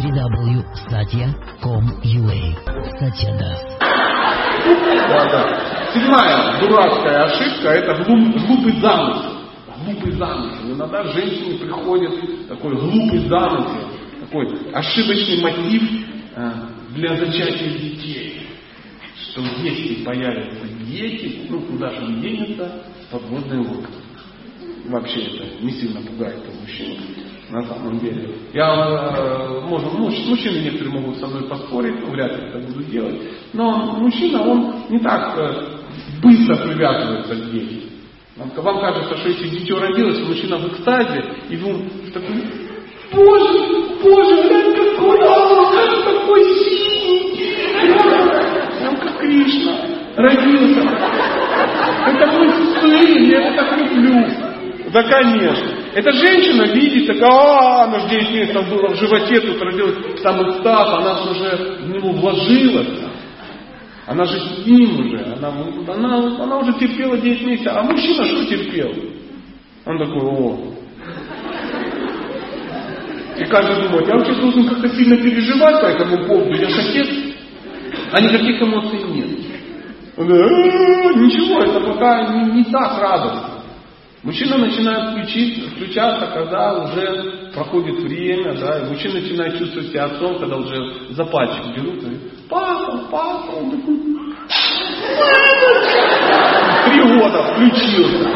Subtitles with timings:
[0.00, 2.40] www.satya.com.ua
[2.98, 3.30] Сатья
[5.08, 5.42] Да, да.
[5.92, 9.32] Седьмая дурацкая ошибка– это глуп- глупый замысел.
[9.84, 10.72] Глупый замысел.
[10.74, 13.88] Иногда женщине приходит такой глупый замысел,
[14.20, 15.82] такой ошибочный мотив
[16.36, 16.50] э,
[16.94, 18.46] для зачатия детей.
[19.16, 22.72] Что если появятся дети, ну куда же они денется,
[23.08, 23.92] в подводные лодки.
[24.86, 26.96] Вообще это не сильно пугает мужчин
[27.50, 28.28] на самом деле.
[28.52, 32.84] Я, э, можно, ну, мужчины некоторые могут со мной поспорить, ну, вряд ли это буду
[32.84, 33.20] делать,
[33.52, 35.80] но мужчина, он не так э,
[36.22, 37.90] быстро привязывается к детям.
[38.36, 42.42] Вам, кажется, что если дитё родилось, мужчина в экстазе, и он такой,
[43.12, 47.54] боже, боже, глянь, какой, о, как такой синенький,
[48.78, 49.76] прям как Кришна,
[50.16, 50.80] родился.
[52.06, 54.26] Это мой сын, я его так люблю.
[54.92, 55.69] Да, конечно.
[55.92, 60.48] Эта женщина видит, такая, а, она же 9 месяцев была в животе, тут родилась там
[60.48, 63.00] экстаз, она же уже в него вложилась.
[64.06, 65.52] Она же с ним уже, она,
[65.88, 67.72] она, она уже терпела 9 месяцев.
[67.74, 68.92] А мужчина что терпел?
[69.86, 70.58] Он такой, о.
[73.38, 77.34] И каждый думает, я вообще должен как-то сильно переживать по этому поводу, я же.
[78.12, 79.38] А никаких эмоций нет.
[80.16, 83.49] Он говорит, «Э, ничего, это пока не, не так радостно.
[84.22, 90.38] Мужчина начинает включить, включаться, когда уже проходит время, да, и мужчина начинает чувствовать себя отцом,
[90.38, 92.18] когда уже за пальчик берут, и
[92.48, 93.96] папа, папа, он такой,
[96.86, 98.28] три года включился.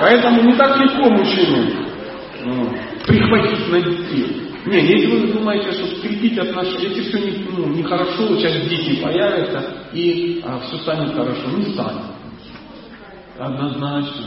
[0.00, 1.72] Поэтому не так легко мужчине
[2.44, 2.68] ну,
[3.06, 4.50] прихватить на детей.
[4.66, 9.88] Не, если вы думаете, что скрепить отношения, если все не, ну, нехорошо, сейчас дети появятся,
[9.92, 12.13] и а, все станет хорошо, не станет.
[13.38, 14.26] Однозначно.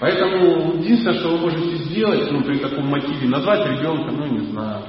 [0.00, 4.84] Поэтому единственное, что вы можете сделать, ну, при таком мотиве, назвать ребенка, ну, не знаю,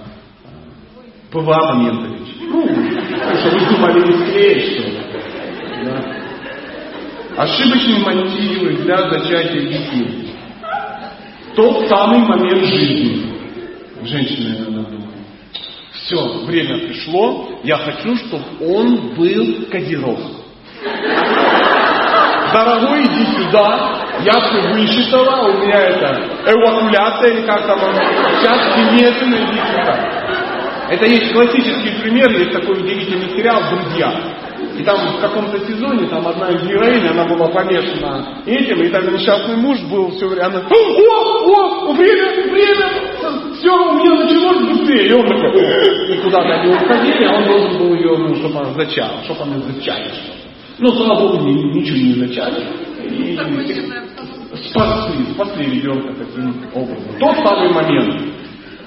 [1.32, 2.36] ПВА Моментович.
[2.42, 4.90] Ну, потому что вы думали склеить, что.
[5.86, 6.20] Да.
[7.38, 10.36] Ошибочные мотивы для зачатия детей.
[11.56, 13.34] Тот самый момент жизни.
[14.04, 15.10] Женщина, наверное, думает.
[15.92, 20.20] Все, время пришло, я хочу, чтобы он был козерог.
[22.54, 27.80] Дорогой, иди сюда, я все высчитала, у меня это эвакуляция, или как там.
[27.80, 30.20] Сейчас немедленно иди сюда.
[30.90, 34.12] Это есть классический пример, есть такой удивительный сериал «Друзья».
[34.78, 39.14] И там в каком-то сезоне, там одна из героинь, она была помешана этим, и там
[39.14, 42.90] несчастный муж был все время, она, о, о, время, время,
[43.60, 45.10] все, у меня началось быстрее.
[45.10, 48.74] И он такой, и куда-то они уходили, а он должен был ее, ну, чтобы она
[48.74, 50.39] зачала, чтобы она зачали что-то.
[50.80, 52.66] Ну, слава Богу, ни- ничего не зачали.
[53.10, 53.36] И
[54.70, 57.20] спасли, спасли ребенка таким образом.
[57.20, 58.34] Тот самый момент.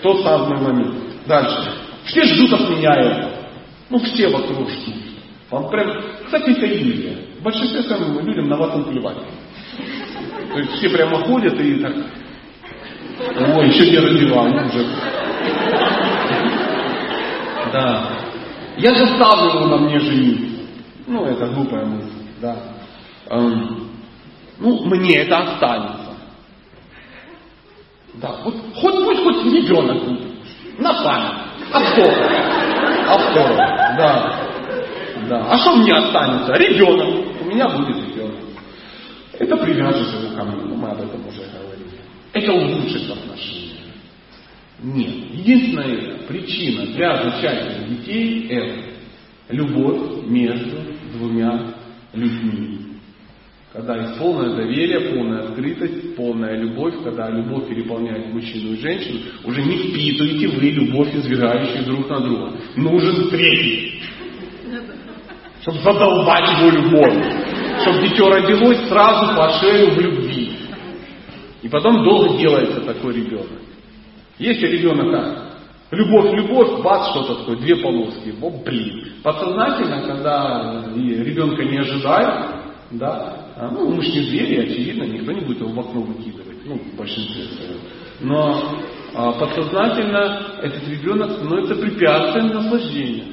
[0.03, 0.95] Тот самый момент.
[1.27, 1.71] Дальше.
[2.05, 3.31] Все ждут от меня этого.
[3.91, 4.95] Ну, все вокруг ждут.
[5.51, 7.17] Он прям, кстати, это иллюзия.
[7.41, 9.19] В большинстве своем людям на вас наплевать.
[10.53, 11.95] То есть все прямо ходят и так,
[13.57, 14.87] ой, еще не родила, ну уже.
[17.73, 18.11] Да.
[18.79, 20.52] Я заставлю его на мне жениться.
[21.13, 22.57] Ну, это глупая мысль, да.
[23.29, 23.91] Эм,
[24.59, 26.17] ну, мне это останется.
[28.15, 30.33] Да, вот хоть пусть хоть ребенок будет.
[30.79, 31.39] На память.
[31.71, 32.31] А сколько?
[33.09, 33.57] А сколько?
[33.57, 34.49] Да.
[35.29, 35.51] Да.
[35.51, 36.55] А что мне останется?
[36.55, 37.43] Ребенок.
[37.43, 38.37] У меня будет ребенок.
[39.39, 40.63] Это привяжет его ко мне.
[40.65, 41.91] Ну, мы об этом уже говорили.
[42.33, 43.83] Это улучшит отношения.
[44.83, 45.11] Нет.
[45.35, 48.93] Единственная причина для зачатия детей это
[49.53, 51.75] любовь между двумя
[52.13, 52.79] людьми.
[53.73, 59.63] Когда есть полное доверие, полная открытость, полная любовь, когда любовь переполняет мужчину и женщину, уже
[59.63, 62.53] не впитываете вы любовь, извирающую друг на друга.
[62.77, 64.03] Нужен третий.
[65.63, 67.15] Чтобы задолбать его любовь.
[67.81, 70.53] Чтобы дитё родилось сразу по шею в любви.
[71.63, 73.63] И потом долго делается такой ребенок.
[74.39, 75.13] Если ребенок
[75.93, 79.13] любовь, любовь, бац, что-то такое, две полоски, о, блин.
[79.23, 85.43] Подсознательно, когда ребенка не ожидает, да, а, ну, мы же не звери, очевидно, никто не
[85.43, 87.45] будет его в окно выкидывать, ну, в большинстве.
[88.21, 88.81] Но
[89.15, 93.25] а, подсознательно этот ребенок становится препятствием наслаждения.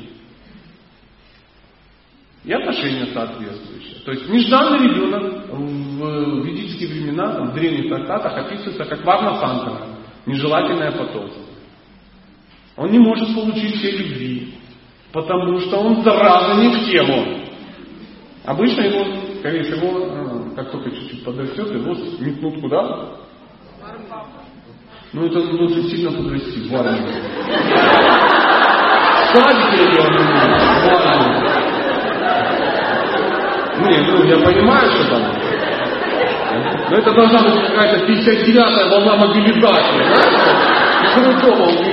[2.43, 3.99] И отношения соответствующие.
[4.05, 9.97] То есть нежданный ребенок в ведические времена, там, в древних трактатах описывается как варна сантана,
[10.25, 11.48] нежелательное потомство.
[12.79, 14.53] Он не может получить все любви,
[15.11, 17.39] потому что он зараза не в тему.
[18.45, 19.05] Обычно его,
[19.39, 23.09] скорее всего, э, как только чуть-чуть подрастет, его метнут куда?
[25.11, 27.05] Ну это нужно сильно подрасти, в армию.
[29.25, 30.05] В я.
[33.89, 35.21] Не, ну я понимаю, что там.
[36.89, 40.48] Но это должна быть какая-то 59-я волна мобилизации, знаешь?
[41.15, 41.29] Ну,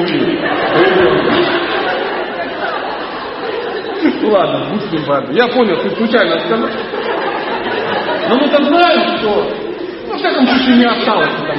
[0.03, 0.39] увели.
[4.23, 5.33] Ну ладно, будь с ним ладно.
[5.33, 6.69] Я понял, ты случайно сказал.
[8.29, 9.53] Но мы-то знаем, что,
[10.07, 11.59] ну, во всяком случае, не осталось там.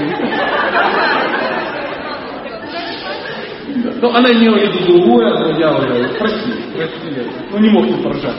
[4.02, 8.04] Ну, она имела в виду другое, но я уже, прости, прости, ну не мог не
[8.04, 8.36] поражать.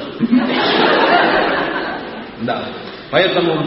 [2.42, 2.62] Да.
[3.10, 3.66] Поэтому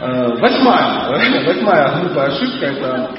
[0.00, 1.10] э, восьмая,
[1.44, 3.10] восьмая глупая ошибка это.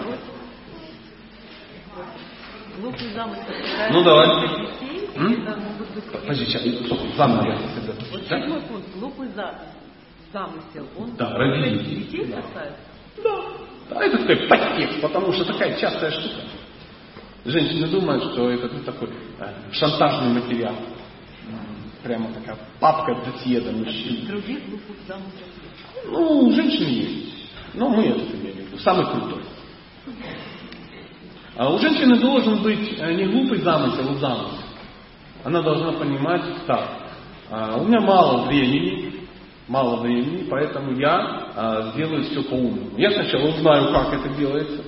[2.91, 3.43] Глупый замысел.
[3.91, 4.27] Ну давай.
[4.27, 5.47] Детей, М?
[5.47, 6.03] это могут быть...
[6.11, 6.63] Подожди, сейчас,
[7.15, 7.57] заново я
[8.11, 8.39] Вот да?
[8.41, 8.87] седьмой пункт.
[8.95, 9.59] Глупый за-
[10.33, 10.87] замысел.
[10.97, 11.95] Он Да, родители.
[12.03, 12.77] детей касается.
[13.89, 16.41] Да, это такой подтекст, потому что такая частая штука.
[17.45, 19.09] Женщины думают, что это ну, такой
[19.39, 20.75] э, шантажный материал.
[22.03, 24.25] Прямо такая папка досье до мужчин.
[24.27, 25.47] Других глупых замыслов.
[26.07, 27.49] Ну, у женщин есть.
[27.73, 28.77] Но мы это имеем в виду.
[28.79, 29.43] Самый крутой.
[31.61, 34.65] А у женщины должен быть э, не глупый замысел, а замысел.
[35.43, 36.89] Она должна понимать так.
[37.51, 39.27] а, У меня мало времени,
[39.67, 42.97] мало времени, поэтому я а, сделаю все по-умному.
[42.97, 44.83] Я сначала узнаю, как это делается,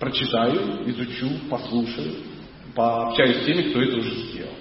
[0.00, 2.12] прочитаю, изучу, послушаю,
[2.74, 4.54] пообщаюсь с теми, кто это уже сделал.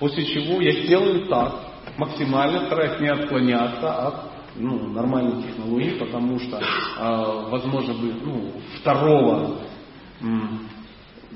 [0.00, 1.54] После чего я сделаю так,
[1.98, 4.14] максимально стараясь не отклоняться от
[4.56, 6.60] ну, нормальной технологии, потому что,
[6.98, 9.56] а, возможно, бы, ну, второго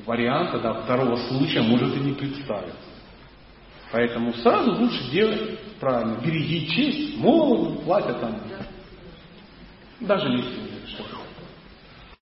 [0.06, 2.76] варианта, да, второго случая может и не представиться.
[3.92, 6.18] Поэтому сразу лучше делать правильно.
[6.20, 8.40] Береги честь, молоду, платят там.
[10.00, 11.23] Даже если что-то